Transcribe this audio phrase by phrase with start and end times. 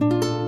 [0.00, 0.42] thank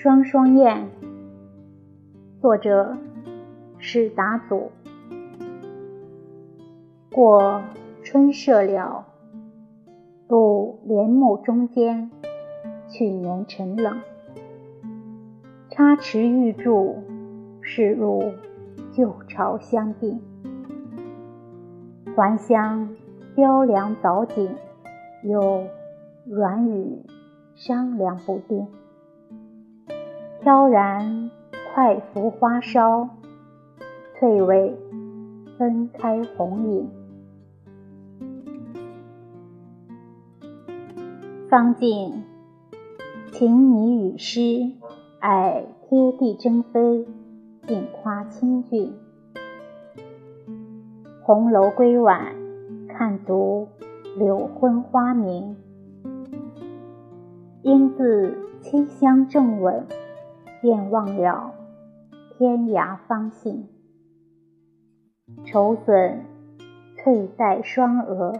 [0.00, 0.88] 双双燕，
[2.40, 2.96] 作者
[3.78, 4.70] 史达祖。
[7.10, 7.60] 过
[8.04, 9.06] 春社了，
[10.28, 12.12] 渡帘幕中间。
[12.88, 13.98] 去年晨冷，
[15.68, 17.02] 插池玉柱，
[17.60, 18.22] 是如
[18.92, 20.20] 旧巢相定。
[22.14, 22.94] 还乡
[23.34, 24.48] 雕梁藻井，
[25.24, 25.64] 有
[26.24, 27.04] 软语
[27.56, 28.64] 商量不定。
[30.40, 31.30] 飘然
[31.74, 33.08] 快拂花梢，
[34.14, 34.78] 翠尾
[35.58, 36.88] 分开红影。
[41.50, 42.22] 方静
[43.32, 44.40] 情拟与诗，
[45.18, 47.04] 爱贴地争飞，
[47.66, 48.92] 尽夸清俊。
[51.22, 52.36] 红楼归晚，
[52.88, 53.66] 看足
[54.16, 55.56] 柳昏花明。
[57.62, 59.84] 应自清香正稳。
[60.60, 61.54] 便忘了
[62.36, 63.68] 天涯方信，
[65.44, 66.24] 愁损
[66.96, 68.32] 翠黛双额，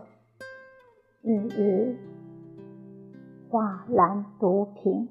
[1.23, 1.97] 日日
[3.49, 5.09] 画栏独凭。